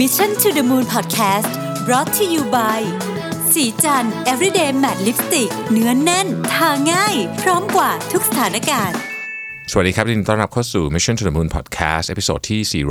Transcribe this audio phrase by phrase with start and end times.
[0.00, 1.52] Mission to the Moon Podcast
[1.86, 2.80] brought to you by
[3.52, 8.98] ศรีจันทร์ everyday matte lipstick เนื้อแน่น ทาง่าย พร้อมกว่าทุกสถานการณ์
[9.70, 12.84] สวัสดีครับยินดีต้อนรับเข้าสู่ Mission to the Moon Podcast episode ที่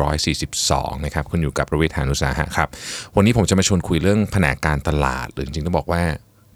[0.56, 2.68] 442 นะครับ คุณอยู่กับรวิศ หาญอุตสาหะครับ
[3.16, 6.02] วันนี้ผมจะมาชวนคุยเรื่องแผนกการตลาด หรือจริงๆต้องบอกว่า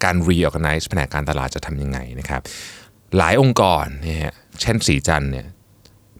[0.04, 2.41] การ reorganize แผนกการตลาดจะทำยังไงนะครับ
[3.18, 5.48] หลายองค์กรเนี่ยเช่นศรีจันทร์เนี่ย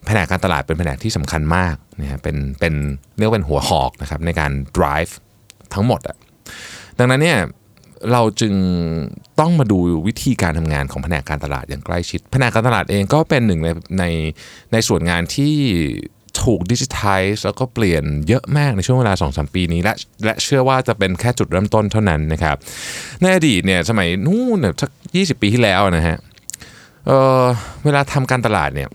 [0.08, 2.74] แผนกการตลาดเป็นแผนกที่สำคัญมากนะฮะเป็นเป็น
[3.18, 5.12] เรียกว่าเป็นหัวหอกนะครับในการ drive
[5.74, 6.18] ทั้งหมดอะ
[7.00, 7.40] ดังนั้นเนี่ย
[8.12, 8.54] เราจึง
[9.40, 9.78] ต้องมาดู
[10.08, 14.06] วิธีการทำงานของแผนกการตลาดอย่างใกล้ชิด แผนกการตลาดเองก็เป็นหนึ่งในใน
[14.74, 15.56] ในส่วนงานที่
[16.44, 19.94] ถูกดิจิทัลแล้วก็เปลี่ยนเยอะมากในช่วงเวลา 2-3 ปีนี้ และ
[20.26, 22.56] และเชื่อว่าจะเป็นแค่จุดเริ่มต้นเท่านั้นนะครับ
[23.22, 26.18] ในอดีตเนี่ยสมัยนู่นเนี่ยสัก 20 ปีที่แล้วนะฮะ
[27.08, 27.44] เออ
[27.86, 28.90] เวลาทำการตลาดเนี่ย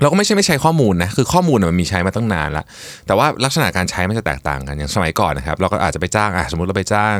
[0.00, 2.64] เราก็ไม่ใช่ไม่ใช้ข้อมูลนะคือข้อมูลมันมีใช้มาตั้งนานแล้ว
[3.06, 7.16] แต่ว่าลักษณะการใช้มันจะแตกต่างกันอย่างสมัยก่อนนะครับเราก็อาจจะไปจ้างสมมติเราไปจ้าง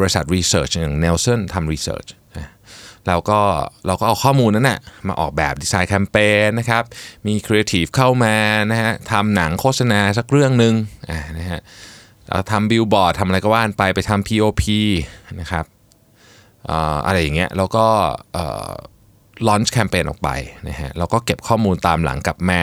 [0.00, 2.06] บริษัท research อย่าง Nielsen ทำ research
[3.08, 3.40] แล้วก็
[3.86, 4.78] เราก็เอาข้อมูลนั้นน่ะ
[5.08, 6.82] มาออกแบบดีไซน์แคมเปญนะครับ
[7.26, 8.34] มีครีเอทีฟเข้ามา
[8.70, 10.74] นะฮะทำหนังโฆษณาสักเรื่องหนึ่ง
[11.38, 11.60] นะฮะ
[12.30, 14.62] เราทำบิลบอร์ดทำอะไรก็ว่านไปไปทำ POP
[15.40, 15.64] นะครับ
[17.06, 17.86] อะไรอย่างเงี้ยแล้วก็
[19.46, 20.28] ลอนช์แคมเปญออกไป
[20.68, 22.60] นะฮะแล้วก็เก็บข้อมูลตามหลังกลับมา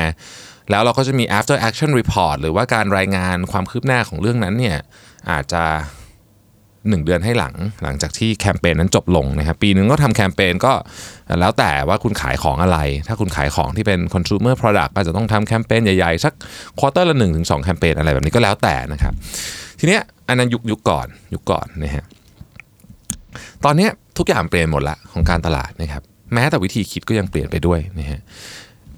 [0.70, 4.78] แล้วเราก็จะมี after action report หรือว่าการรายงานความคืบหน้าของเรื่องนั้นเนี่ย
[5.32, 5.64] อาจจะ
[6.88, 10.74] 1 เดือนให้หลังหลังจากที่แคมเปญนั้นจบลงนะครับปีหนึ่งก็ทำแคมเปญก็
[11.40, 16.34] แล้วแต่ว่าคุณขายของอะไร ถ้าคุณขายของที่เป็น consumer product ก็จะต้องทำแคมเปญใหญ่ๆ สัก
[16.80, 19.14] ควอเตอร์ละ1-2ถึงแคมเปญอะไรแบบนี้ก็แล้วแต่นะครับ
[19.80, 22.06] ทีเนี้ยอันนั้นยุคยุคก่อนยุคก่อนนะฮะ
[23.66, 26.04] ตอนเนี้ยทุกอย่างเปลี่ยนหมดละของการตลาดนะครับ
[26.34, 28.22] แม้แต่วิธีคิดก็ยังเปลี่ยนไปด้วยนะฮะ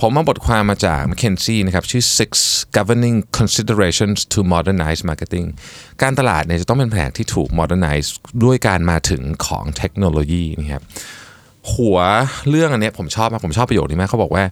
[0.01, 2.31] ผมมาบทความมาจาก McKinsey นะครับชื่อ six
[2.77, 5.47] governing considerations to modernize marketing
[6.01, 8.09] การตลาดเนี่ยจะต้องเป็นแผนที่ถูก modernize
[8.43, 10.83] ด้วยการมาถึงของเทคโนโลยีนะครับ
[11.73, 11.99] หัว
[12.49, 14.43] เรื่องอันนี้ผมชอบมากผมชอบประโยคนี้มากเขาบอกว่า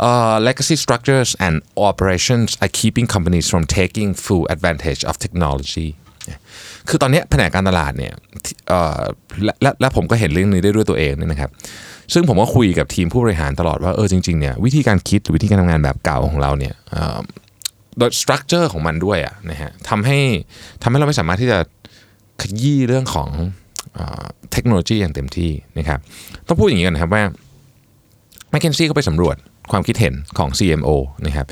[0.00, 1.54] เอ่อ legacy structures and
[1.90, 5.88] operations are keeping companies from taking full advantage of technology
[6.88, 8.14] คือตอนนี้แผนการตลาดเนี่ย
[9.44, 11.50] และและและผมก็เห็นเรื่องนี้ได้ด้วยตัวเองเนี่ยนะครับ
[12.12, 17.18] ซึ่งผมก็คุยกับทีมผู้บริหารตลอดว่าเออจริงๆเนี่ยวิธีการคิดหรือวิธีการทำงานแบบเก่าของเราเนี่ยเอ่อ
[17.98, 20.18] โดยสตรัคเจอร์ของมันด้วยอะนะฮะทำให้
[20.82, 21.58] ทำให้เราไม่สามารถที่จะ
[22.40, 23.28] ขยี้เรื่องของ
[24.52, 25.98] เทคโนโลยีอย่างเต็มที่นะครับ
[26.46, 27.22] ต้องพูดอย่างนี้กันนะครับว่า
[28.52, 29.36] m c k เคนซี่ก็ไปสำรวจ
[29.72, 30.90] ความคิดเห็นของ CMO
[31.26, 31.46] นะครับ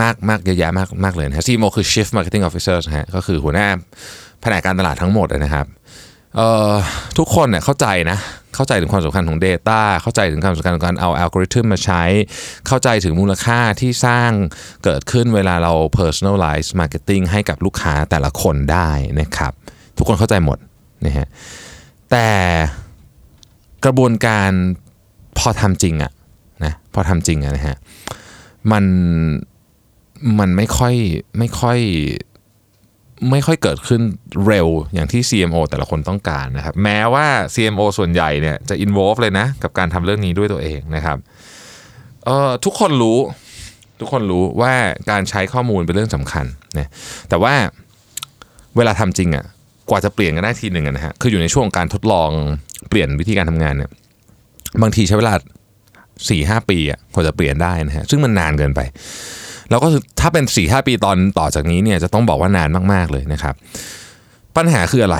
[0.00, 3.68] มากมากเยอะแยะมากมากเลยนะ CMO คือ Chief Marketing Officer นะฮะก็คือหัวหน้า
[4.40, 5.66] แผนกการตลาดทั้งหมดนะครับ
[7.18, 8.18] ทุกคนเนี่ยเข้าใจนะ
[8.56, 12.02] เข้าใจถึงความสำคัญของ Data เข้าใจถึงความสำคัญของการเอาอัลกอริทึมมาใช้
[12.66, 14.30] เข้าใจถึงมูลค่าที่สร้าง
[14.84, 18.90] เกิดขึ้นเวลาเรา personalize marketing ให้กับลูกค้าแต่ละคนได้
[19.20, 19.52] นะครับ
[19.96, 20.58] ทุกคนเข้าใจหมด
[21.06, 21.26] นะฮะ
[22.10, 22.28] แต่
[23.84, 24.50] กระบวนการ
[25.38, 26.12] พอทำจริงอะ
[26.64, 27.76] นะพอทำจริงอะนะฮะ
[28.72, 28.84] มัน
[30.38, 30.94] มันไม่ค่อย
[31.38, 31.78] ไม่ค่อย
[33.30, 34.02] ไม่ค่อยเกิดขึ้น
[34.46, 41.18] เร็วอย่างที่ CMO แต่ละคนต้องการนะครับ แม้ว่า CMO ส่วนใหญ่เนี่ยจะ involve เลยนะ กับการทำเรื่องนี้ด้วยตัวเองนะครับ
[42.24, 43.18] เอ่อทุกคนรู้
[44.00, 44.72] ทุกคนรู้ว่า
[45.10, 46.46] การใช้ข้อมูลเป็นเรื่องสำคัญ
[46.78, 46.88] นะ
[47.28, 47.54] แต่ว่า
[48.76, 49.44] เวลาทำจริงอะ่ะ
[49.90, 52.30] กว่าจะเปลี่ยนกันได้ทีหนึ่งนะฮะคืออยู่ในช่วงการทดลอง
[52.88, 53.90] เปลี่ยนวิธีการทำงานเนี่ย
[54.82, 55.34] บางทีใช้เวลา
[55.88, 58.80] 4ี่หปีอะกว่าจะเปลี่ยนได้นะฮะซึ่งมันนานเกินไป
[59.70, 59.88] แล้วก็
[60.20, 63.54] ถ้าเป็น4ี่หปีตอนต่อจากนี้เนี่ยจะต้องบอกว่านานมากๆเลยนะครับ
[64.56, 65.18] ปัญหาคืออะไร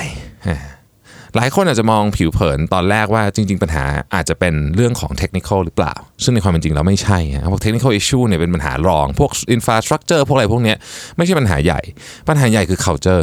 [1.36, 3.84] หลายคนอาจจะมองผิวเผินตอนแรกว่าจริง ๆ ปัญหา
[4.14, 10.74] อาจจะเป็นเรื่องของเทคนิคหรือเปล่า ซึ่งในความเป็นจริงแล้วไม่ใช่ฮะพวกเทคนิคอิชชูเนี่ยเป็นปัญหารอง พวกอินฟราสตรักเจอร์พวกอะไรพวกนี้
[11.16, 11.80] ไม่ใช่ปัญหาใหญ่
[12.28, 13.22] ปัญหาใหญ่คือ culture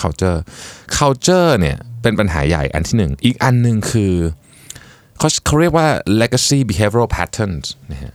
[0.00, 0.38] culture
[0.98, 4.14] culture เนี่ยเป็นปัญหาใหญ่อันที่หนึ่งอีกอันหนึ่งคือ
[5.18, 5.86] เขาเขาเรียกว่า
[6.20, 8.14] legacy behavioral patterns นะฮะ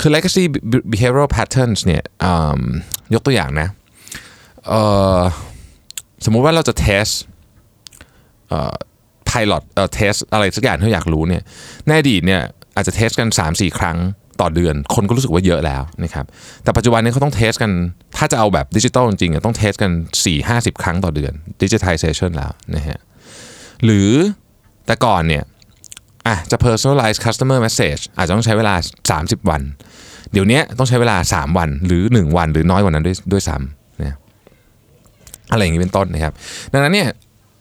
[0.00, 0.44] คือ legacy
[0.92, 2.02] behavioral patterns เนี่ย
[3.14, 3.68] ยกตัวอย่างนะ
[4.68, 7.14] เสมมุติว่าเราจะ test
[9.30, 11.42] pilot เอ่อ test อะไรสักอย่างที่เราอยากรู้เนี่ย
[11.86, 12.42] ในอดีตเนี่ย
[12.76, 13.98] อาจจะ test กัน 3-4 ครั้ง
[14.40, 16.26] ต่อเดือน คนก็รู้สึกว่าเยอะแล้วนะครับ
[16.62, 17.72] แต่ปัจจุบันนี้เขาต้อง test กัน
[18.16, 19.92] ถ้าจะเอาแบบดิจิตอลจริงๆต้อง test กัน
[20.36, 21.32] 4-50 ครั้งต่อเดือน
[21.62, 22.98] digitization แล้วนะฮะ
[23.84, 24.10] หรือ
[24.86, 25.44] แต่ก่อนเนี่ย
[26.26, 28.74] อะจะ personalize customer message อาจจะต้องใช้เวลา
[29.12, 29.62] 30 วัน
[30.32, 34.16] เดี๋ยวนี้ต้องใช้เวลา 3 วันหรือ 1 วันหรือน้อยกว่านั้นด้วยด้วยซ้ำนะ
[35.52, 36.32] อะไรอย่างนี้เป็นต้นนะครับ
[36.72, 37.08] ดังนั้นเนี่ย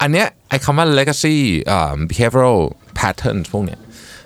[0.01, 1.35] อันเนี้ยไอ้คำว่า legacy
[1.75, 2.59] uh, behavioral
[2.99, 3.79] patterns พวกเนี้ย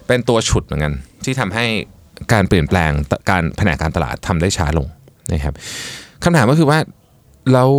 [0.07, 0.93] เป็นตัวฉุดเหมือนกัน
[1.25, 1.65] ที่ทำให้
[2.33, 2.91] การเปลี่ยนแปลง
[3.29, 4.87] การแผนการตลาดทำได้ช้าลง
[5.33, 5.53] นะครับ
[6.23, 6.79] คำถามก็คือว่า
[7.53, 7.69] แล้ว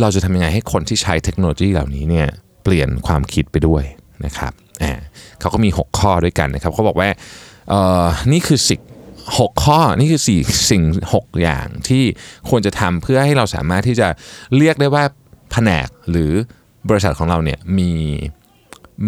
[0.00, 2.26] เราจะทำยังไงให้คนที่ใช้เทคโนโลยีเหล่านี้เนี่ย
[2.64, 3.84] เปลี่ยนความคิดไปด้วย
[4.24, 4.52] นะครับ
[4.82, 4.92] อ่า
[5.40, 7.08] เขาก็มี 6 ข้อด้วยกันนะครับเขาบอกว่า
[7.68, 8.80] เออนี่คือสิ่ง
[9.38, 10.40] หกข้อนี่คือสี่
[10.70, 10.82] สิ่ง
[11.14, 12.04] หกอย่างที่
[12.48, 14.08] ควรจะทำเพื่อให้เราสามารถที่จะ
[14.56, 15.04] เรียกได้ว่า
[15.52, 16.32] แผนกหรือ
[16.88, 17.90] บริษัทของเราเนี่ยมี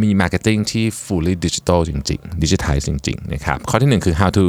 [0.02, 4.44] มี marketing ที่ fully digital จริงๆ digitize จริงๆนะครับข้อที่หนึ่งคือ how to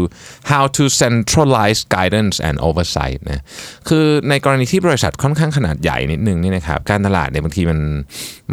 [0.52, 3.42] how to centralize guidance and oversight นะ
[3.90, 7.80] คือในกรณีที่บริษัทค่อนข้างขนาดใหญ่นิดนึงนี่นะครับการตลาดเนี่ยบางทีมัน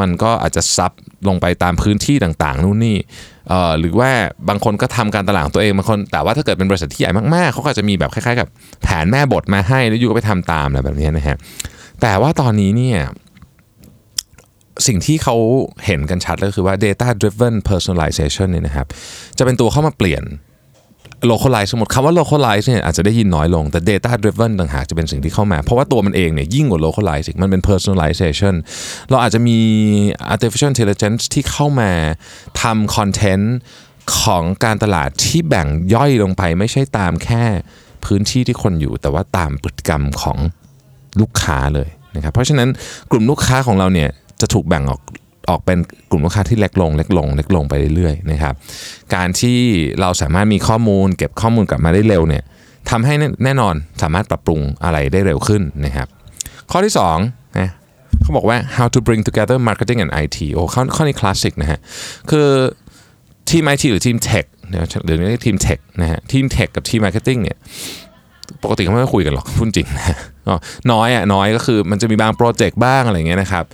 [0.01, 0.93] มันก็อาจจะ sub
[1.29, 2.97] ลงไปตามพื้นที่ต่างๆ นู่นนี่
[3.49, 4.11] เอ่อหรือว่า
[4.49, 8.49] บางคนก็ทำการตลาดของตัวเองบางคนแต่ว่าถ้าเกิดเป็นบริษัทที่ใหญ่มากๆ เขาก็อาจจะมีแบบคล้ายๆ กับ
[8.83, 11.37] แผนแม่บทมาให้แล้วอยู่ก็ไปทำตามอะไรแบบนี้นะฮะ
[12.03, 12.99] แต่ว่าตอนนี้เนี่ย
[14.87, 15.37] สิ่งที่เขา
[15.87, 18.87] เห็นกันชัดเลยคือว่า data driven personalization เนี่ยนะครับ
[19.39, 20.25] จะเป็นตัวเข้ามาเปลี่ยน
[21.33, 28.55] localize สมมติคำว่า localize เนี่ยอาจจะได้ยินน้อยลงแต่ data driven ต่างหากจะเป็นสิ่งที่เข้ามา เพราะว่าตัวมันเองเนี่ยยิ่งกว่า localize มันเป็น personalization
[29.11, 29.59] เราอาจจะมี
[30.35, 31.91] artificial intelligence ที่เข้ามา
[32.63, 33.55] ทำคอนเทนต์
[34.21, 37.45] ของการตลาดที่แบ่งย่อยลงไปไม่ใช่ตามแค่
[38.05, 40.39] พื้นที่ที่คนอยู่ แต่ว่าตามพฤติกรรมของ
[41.21, 42.69] ลูกค้าเลยนะครับเพราะฉะนั้น
[43.11, 45.01] กลุ่มลูกค้าของเราเนี่ย จะถูกแบ่งออก
[45.51, 45.79] ออกเป็น
[46.11, 48.55] กลุ่มลูกค้าที่เล็กลงเล็กลงเล็กลงไปเรื่อยๆนะครับ
[49.15, 49.59] การที่
[50.01, 52.45] เราสามารถมีข้อมูล เก็บข้อมูลกลับมาได้เร็วเนี่ย
[52.91, 53.15] ทำให้
[53.45, 56.09] แน่นอนสามารถปรับปรุงอะไรได้เร็วขึ้นนะครับ
[56.71, 56.95] ข้อที่
[57.25, 57.71] 2นะ
[58.23, 61.79] เขาบอกว่า how to bring together marketing and IT โอ้ข้อข้อนี้คลาสสิกนะฮะ
[62.31, 62.47] คือ
[63.51, 64.47] ทีม IT หรือทีม Tech
[65.05, 67.57] หรือเรียกทีม Tech นะฮะทีม Tech กับทีม Marketing เนี่ย
[68.63, 70.55] ปกติเขาไม่คุยกันหรอกพูดจริงนะ ก็
[70.93, 73.65] น้อยอะน้อยก็คือมันจะมีบางโปรเจกต์บ้างอะไรเงี้ยนะครับ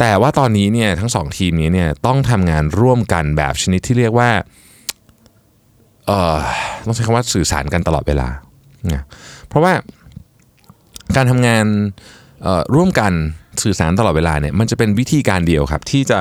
[0.00, 4.30] แต่ว่าตอนนี้เนี่ยทั้งสองทีมนี้เนี่ยต้องทำงานร่วมกันแบบชนิดที่เรียกว่า
[6.06, 6.38] เอ่อ
[6.86, 8.28] ต้องใช้คำว่าสื่อสารกันตลอดเวลา
[8.92, 9.02] นะ
[9.48, 9.72] เพราะว่า
[11.16, 11.64] การทำงาน
[12.74, 13.12] ร่วมกัน
[13.62, 16.20] สื่อสารตลอดเวลาเนี่ยมันจะเป็นวิธีการเดียวครับ ที่จะ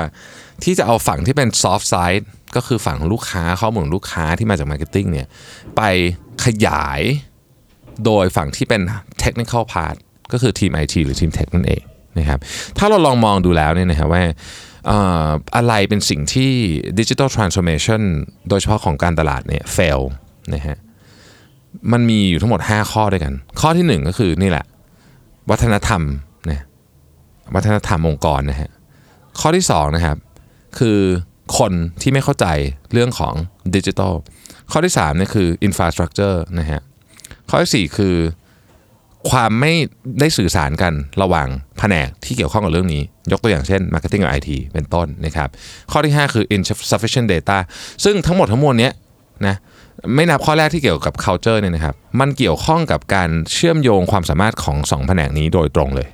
[0.64, 2.26] ที่จะเอาฝั่งที่เป็น soft side
[2.56, 5.28] ก็คือฝั่งของลูกค้าข้อมูลลูกค้าที่มาจาก marketing เนี่ย
[5.78, 5.82] ไป
[6.46, 7.02] ขยาย
[8.06, 8.82] โดยฝั่งที่เป็น
[9.24, 9.96] technical part
[10.32, 11.82] ก็คือทีม IT หรือทีม Tech นั่นเอง
[12.20, 12.40] นะครับ
[12.78, 14.24] ถ้าเราลองมองดูแล้วเนี่ยนะครับว่า
[15.56, 16.52] อะไรเป็นสิ่งที่
[17.00, 18.02] digital transformation
[18.50, 20.02] โดยเฉพาะของการตลาดเนี่ย fail
[20.54, 20.78] นะฮะ
[21.92, 24.66] มันมีอยู่ทั้งหมด 5 ข้อด้วยกัน ข้อที่ 1 ก็คือนี่แหละ
[25.50, 26.02] วัฒนธรรม
[26.50, 26.64] นะ
[27.56, 28.70] วัฒนธรรมองค์กรนะฮะ
[29.40, 30.18] ข้อที่2นะครับ
[30.80, 31.00] คือ
[31.58, 31.72] คน
[32.02, 32.46] ที่ไม่เข้าใจ
[32.94, 33.34] เรื่องของ
[33.76, 34.14] ดิจิทัล
[34.72, 36.82] ข้อที่3เนี่ยคือ infrastructure นะฮะ
[37.50, 38.16] ข้อที่4คือ
[39.30, 39.74] ความไม่
[40.20, 41.48] ได้สื่อสารกันระหว่าง
[41.78, 43.02] แผนกที่เกี่ยวข้องกับเรื่องนี้
[43.32, 45.50] ยกตัวอย่างเช่น Marketing กับ IT เป็นต้นนะครับ
[45.92, 47.58] ข้อที่ 5 คือ insufficient data
[48.04, 48.94] ซึ่งทั้งหมดทั้งมวลเนี้ย
[49.48, 49.56] นะ
[50.16, 56.08] ไม่นับข้อแรกที่เกี่ยวกับ culture เนี่ยนะครับ มันเกี่ยวข้องกับการเชื่อมโยงความสามารถของสองแผนกนี้โดยตรงเลย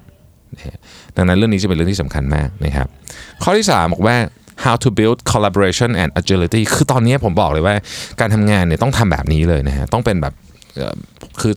[1.17, 2.87] ดังนั้นเรื่องนี้จะเป็นเรื่องที่สำคัญมากนะครับ
[3.43, 4.17] ข้อที่ 3 บอกว่า
[4.63, 7.75] how to build collaboration and agility คือตอนนี้ผมบอกเลยว่า
[8.19, 10.33] การทำงานเนี่ยต้องทำแบบนี้เลยนะฮะต้องเป็นแบบ
[11.41, 11.53] คือ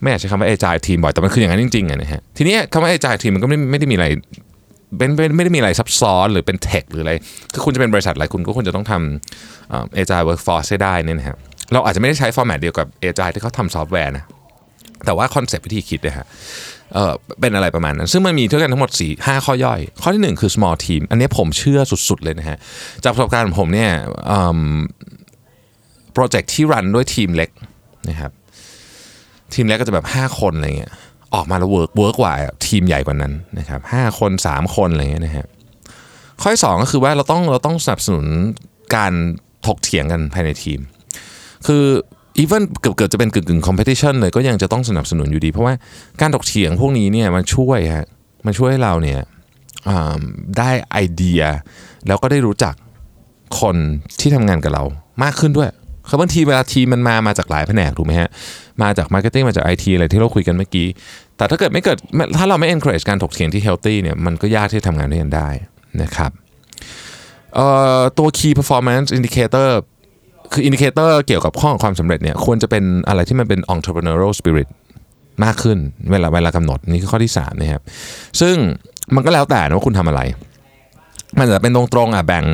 [0.00, 4.06] ไม่อยากใช้คำว่า agile team บ่อยแต่มันคืออย่างนั้นจริงๆอะนะฮะทีนี้คำว่า agile team มันก็ไม่ไม่ได้มีอะไร
[4.98, 7.12] เป็นไม่ได้มีอะไรซับซ้อนหรือเป็น tech หรืออะไร
[7.52, 11.36] คือคุณจะเป็นบริษัทอะไรคุณก็ควรจะต้องทำเอ่อ agile workforce ให้ได้เนี่ยนะฮะ
[11.72, 14.24] เราอาจจะไม่ได้ใช้ format เดียวกับ agile ที่เขาทำซอฟต์แวร์นะ
[15.04, 16.26] แต่ว่าคอนเซปต์วิธีคิดนะฮะ
[16.94, 22.58] เออเป็นอะไรประมาณนั้น ซึ่งมันมีด้วยกันทั้งหมด 4 5 ข้อย่อย ข้อที่ 1 คือ small team อันนี้ผมเชื่อสุด ๆ เลยนะฮะ
[23.04, 23.90] จากประสบการณ์ของผมเนี่ย
[26.12, 27.50] โปรเจกต์ที่ run ด้วยทีมเล็ก
[28.08, 28.32] นะครับ
[29.54, 30.92] ทีมเล็กก็จะแบบ 5 คนอะไรเงี้ย
[31.34, 32.34] ออกมาแล้ว work work กว่า
[32.66, 35.46] ทีมใหญ่กว่านั้นนะครับห้าคน 3 คนอะไรเงี้ยนะฮะ
[36.40, 38.26] ข้อที่สองก็คือว่าเราต้องเราต้องสนับสนุน
[38.96, 39.12] การ
[39.66, 40.80] ถกเถียงกันภายในทีม
[41.66, 41.84] คือ
[42.38, 45.74] even เกือบเกือบจะเป็นกึ่งกึ่ง competition เลยก็ยังจะต้องสนับสนุนอยู่ดี เพราะว่า
[46.20, 48.06] การถกเถียงพวกนี้เนี่ยมันช่วยฮะ
[48.46, 49.20] มันช่วยให้เราเนี่ย
[50.58, 51.42] ได้ไอเดีย
[52.06, 52.74] แล้วก็ได้รู้จัก
[53.60, 53.76] คน
[54.20, 54.84] ที่ทำงานกับเรา
[55.22, 55.70] มากขึ้นด้วย
[56.08, 58.30] คือบางทีเวลาทีมมันมามาจากหลายแผนกถูกไหมฮะ
[58.82, 60.88] มาจาก marketing มาจากไอทีอะไรที่เราคุยกันเมื่อกี้
[61.36, 61.98] แต่ถ้าเกิดไม่เกิด
[62.36, 65.48] ถ้าเราไม่ encourage การถกเถียงที่ healthy เนี่ยมันก็ยากที่จะทำงานด้วยกันได้
[66.02, 66.30] นะครับ
[68.18, 69.70] ตัว key performance indicator
[70.52, 74.68] คือ indicator เกี่ยวกับข้อของความสำเร็จเนี่ยควรจะเป็นอะไรที่มันเป็น entrepreneurial spirit
[75.44, 75.78] มากขึ้น
[76.10, 77.82] เวลาเวลากำหนดนี่คือข้อที่3นะครับ
[78.40, 78.56] ซึ่ง
[79.14, 80.20] มันก็แล้วแต่นะว่าคุณทำอะไร
[81.38, 82.44] มันจะเป็นตรงๆอะแบ่ง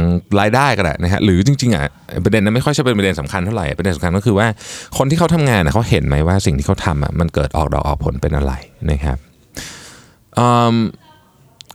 [0.41, 1.83] รายได้ก็ได้นะฮะหรือจริงๆอะ
[2.25, 4.47] ประเด็นนั้นไม่ค่อยใช่เป็นประเด็นสำคัญเท่าไหร่ประเด็นสำคัญก็คือว่า
[4.99, 8.52] คนที่เขาทำงานนะเขาเห็นไหมว่าสิ่งที่เขาทำอะมันเกิดออกดอกออกผลเป็นอะไร
[8.91, 9.19] นะครับ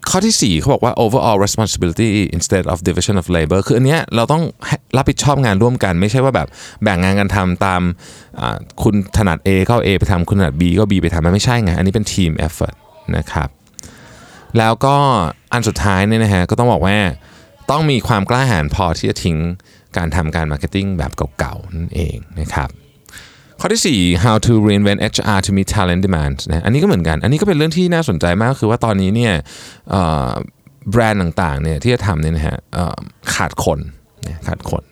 [0.09, 4.43] ข้อที่ 4เขาบอกว่า overall responsibility instead of division of labor คืออันเนี้ยเราต้อง
[4.97, 6.47] รับผิดชอบงานร่วมกัน ไม่ใช่ว่าแบบ
[6.83, 7.81] แบ่งงานกันทำตาม
[8.83, 12.75] คุณถนัด A ก็ A ไปทำคุณถนัด B ก็ B ไปทำมันไม่ใช่ไง อันนี้เป็น team effort
[13.17, 13.49] นะครับ
[14.59, 14.95] แล้วก็
[15.53, 16.97] อันสุดท้ายเนี่ยนะฮะก็ต้องบอกว่า
[17.71, 19.37] ต้องมีความกล้าหาญพอที่จะทิ้ง
[19.97, 22.69] การทำการ marketing แบบเก่าๆนั่นเองนะครับ
[23.59, 23.81] ข้อที่
[24.13, 29.33] 4 how to reinvent HR to meet talent demands นะอันนี้ก็เหมือนกัน อันนี้ก็เป็นเรื่องที่น่าสนใจมากคือว่าตอนนี้เนี่ย
[30.91, 32.57] แบรนด์ต่างๆเนี่ยที่จะทำเนี่ยนะฮะ
[33.35, 33.79] ขาดคน
[34.47, 34.83] ขาดคน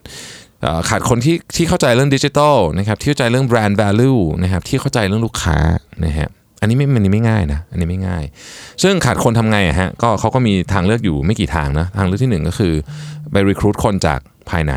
[0.90, 5.58] ขาดคนที่ที่เข้าใจเรื่องดิจิทัลนะครับที่เข้าใจเรื่องแบรนด์ value นะครับที่เข้าใจเรื่องลูกค้า
[6.06, 6.30] นะฮะ
[6.62, 8.24] อันนี้ไม่มันนี้ไม่ง่ายนะ อันนี้ไม่ง่าย
[8.84, 12.74] ซึ่งขาดคนทำไงอะฮะ ก็เขาก็มีทางเลือกอยู่ไม่กี่ทางนะ ทางเลือกที่ 1 ก็คือ
[13.32, 14.20] ไปรีคูดคนจาก
[14.50, 14.74] ภายใน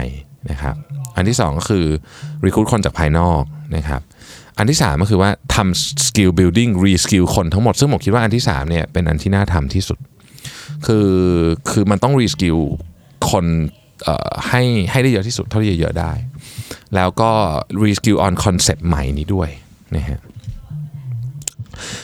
[0.50, 0.74] นะครับ
[1.16, 1.84] อันที่ 2 ก็คือ
[2.46, 3.42] รีคูดคนจากภายนอก
[3.76, 4.00] นะครับ
[4.58, 9.98] อันที่ 3 ก็คือว่าทำ skill building re skill คนทั้งหมด ซึ่งผมคิดว่าอันที่3เนี่ยเป็นอันที่น่าทำที่สุด
[10.86, 11.08] คือ
[11.70, 12.60] คือมันต้อง re skill
[13.30, 13.44] คน
[14.48, 16.12] ให้ให้ได้เยอะที่สุดเท่าที่จะเยอะได้
[16.94, 17.30] แล้วก็
[17.82, 19.48] re skill on concept ใหม่นี้ด้วย
[19.96, 20.20] นะฮะ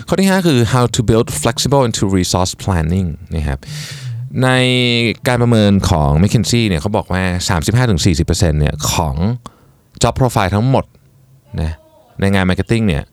[0.08, 3.58] ข้อที่ 5 คือ how to build flexible into resource planning นะครับ
[4.42, 4.48] ใน
[5.28, 7.22] การประเมินของ McKinsey เนี่ยเขาบอกว่า
[7.92, 9.14] 35-40%เนี่ยของ
[10.02, 10.84] job profile ทั้งหมด
[11.60, 11.72] นะ
[12.20, 13.04] ในงาน marketing เนี่ย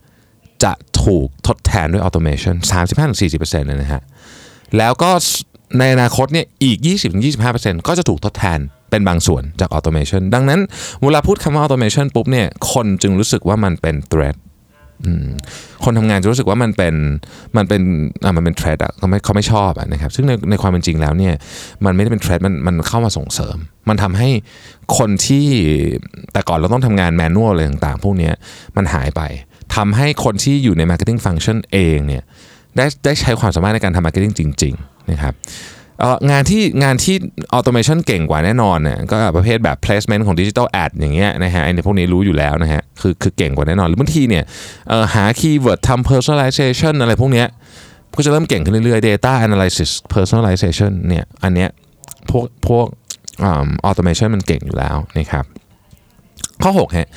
[0.63, 2.55] จะถูกทดแทนด้วย automation
[3.11, 4.01] 35-40%เลยนะฮะ
[4.77, 5.11] แล้วก็
[5.79, 6.77] ในอนาคตเนี่ยอีก
[7.31, 10.59] 20-25%ก็จะถูกทดแทนเป็นบางส่วนจาก automation ดังนั้น
[11.01, 14.35] เวลาพูดคำว่า automation ปุ๊บเนี่ยคนจึงรู้สึกว่ามันเป็น threat
[15.83, 16.95] คนทำงานจะรู้สึกว่ามันเป็น
[17.57, 17.81] มันเป็น
[18.23, 21.33] อ่ามันเป็นเทรดอะเขาไม่เขาไม่ชอบอะนะครับซึ่งในในความเป็นจริงแล้วเนี่ย
[21.85, 23.57] มันไม่ได้เป็นเทรดมันมันเข้ามาส่งเสริม
[23.89, 24.29] มันทำให้
[24.97, 25.45] คนที่
[26.33, 28.31] แต่ก่อนเราต้องทำงานแมนนวลอะไรต่างๆ พวกนี้
[28.77, 29.21] มันหายไป
[29.75, 32.23] ทำให้คนที่อยู่ใน Marketing Function เองเนี่ย
[32.77, 35.33] ได้ได้ใช้ความสามารถในการทำ Marketing จริง ๆ นะครับ
[36.31, 37.15] งานที่งานที่
[37.53, 44.43] automation เก่งกว่าแน่นอนเนี่ยก็ประเภทแบบ placement ของ digital ad อย่างเงี้ยนะฮะไอ้พวกนี้รู้อยู่แล้วนะฮะคือคือเก่งกว่าแน่นอน หรือบางทีเนี่ย
[45.13, 47.47] หา keyword ทำ personalization อะไรพวกเนี้ย
[48.15, 51.69] ก็จะเริ่มเก่งขึ้นเรื่อยๆ data analysis personalization เนี่ยอันเนี้ย
[52.29, 52.87] พวกพวก
[53.43, 55.45] automation มันเก่งอยู่แล้วนะครับ
[56.63, 57.09] ข้อ6ฮะ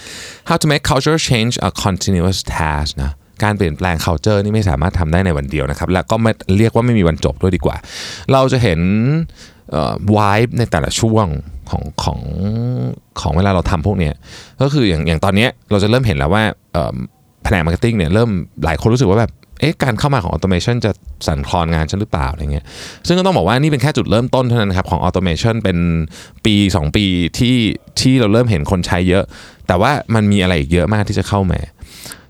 [0.49, 3.13] how to make culture change a continuous task นะ
[3.43, 7.77] การเปลี่ยนแปลง culture นี่ไม่สามารถทำได้ในวันเดียวนะครับ แล้วก็ไม่เรียกว่าไม่มีวันจบด้วยดีกว่า
[8.33, 8.81] เราจะเห็น
[10.17, 11.27] วายในแต่ละช่วง
[11.71, 12.21] ของของ
[13.21, 14.15] ของเวลาเราทำพวกเนี้ย
[14.63, 16.43] ก็คืออย่างอย่างตอนนี้เราจะเริ่มเห็นแล้วว่า
[17.45, 18.31] แผนก marketing เนี่ยเริ่ม
[18.65, 20.91] หลายคนรู้สึกว่าแบบเอ๊ะการเข้ามาของ automation จะ
[21.27, 22.65] สั่นคลอนงานฉันหรือเปล่าอะไรเงี้ย
[23.07, 25.79] ซึ่งก็ต้องบอกว่านี่เป็นแค่จุดเริ่มต้นเท่านั้นครับของ automation เป็น
[26.45, 27.05] ปี 2 ปี
[27.39, 27.57] ที่
[28.01, 29.25] ที่เราเริ่มเห็นคนใช้เยอะ
[29.69, 31.61] แต่ว่ามันมีอะไรอีกเยอะมากที่จะเข้ามา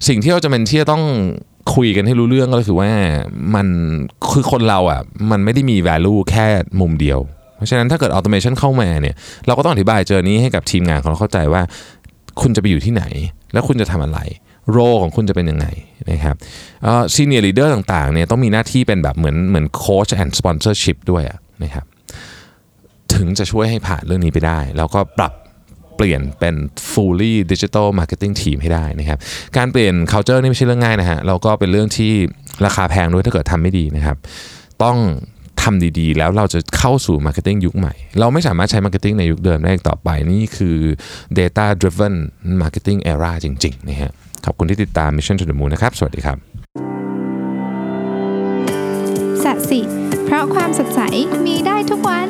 [0.09, 1.05] สิ่งที่เราจำเป็นที่จะต้อง
[1.75, 2.91] คุยกันให้รู้เรื่องก็คือว่า
[3.55, 3.67] มัน
[4.33, 5.01] คือคนเราอะ
[5.31, 6.47] มันไม่ได้มี value แค่
[6.81, 7.21] มุมเดียว
[7.57, 9.15] เพราะฉะนั้นถ้าเกิด automation เข้ามาเนี่ย
[9.47, 11.63] เราก็ต้องอธิบายเจอนี้ให้กับทีมงานของเราเข้าใจว่า
[12.41, 13.05] คุณจะไปอยู่ที่ไหน
[13.53, 14.21] แล้วคุณจะทำอะไร
[14.71, 15.67] role ของคุณจะเป็นยังไง
[16.11, 16.37] นะครับ
[17.15, 21.23] senior leader ต่างๆเนี่ยต้องมีหน้าที่เป็นแบบเหมือนเหมือน coach and sponsorship ด้วย
[21.63, 21.85] นะครับ
[23.15, 25.33] ถึงจะช่วยให้ผ่านเรื่องนี้ไปได้ แล้วก็ปรับ
[25.97, 26.55] เปลี่ยนเป็น
[26.93, 29.19] fully digital marketing team ให้ได้นะครับ
[29.57, 32.13] การเปลี่ยน culture นี่ไม่ใช่เรื่องง่ายนะฮะเราก็เป็นเรื่องที่
[32.67, 34.17] ราคาแพงด้วยถ้าเกิดทำไม่ดีนะครับ
[34.85, 34.99] ต้อง
[35.63, 40.79] ทำดีๆ แล้วเราจะเข้าสู่ marketing ยุคใหม่ เราไม่สามารถใช้ marketing ในยุคเดิมได้ต่อไป นี่คือ
[41.39, 42.15] data driven
[42.63, 44.11] marketing era จริงๆนะฮะ
[44.45, 46.37] ขอบคุณที่ติดตาม Mission to the Moon นะครับ สวัสดีครับ
[49.43, 49.81] สัสิ
[50.25, 51.01] เพราะความสดใส
[51.47, 52.29] มีได้ทุกวัน